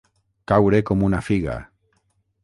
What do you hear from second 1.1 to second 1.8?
figa.